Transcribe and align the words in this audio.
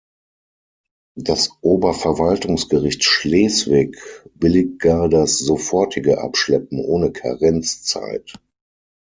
Das 1.15 1.51
Oberverwaltungsgericht 1.61 3.03
Schleswig 3.03 3.99
billigt 4.33 4.79
gar 4.79 5.09
das 5.09 5.37
sofortige 5.37 6.19
Abschleppen 6.21 6.79
ohne 6.79 7.11
Karenzzeit. 7.11 8.33